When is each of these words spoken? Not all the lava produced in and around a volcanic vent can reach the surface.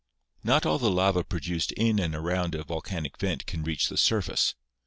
Not 0.43 0.65
all 0.65 0.79
the 0.79 0.89
lava 0.89 1.23
produced 1.23 1.73
in 1.73 1.99
and 1.99 2.15
around 2.15 2.55
a 2.55 2.63
volcanic 2.63 3.19
vent 3.19 3.45
can 3.45 3.61
reach 3.63 3.87
the 3.87 3.97
surface. 3.97 4.55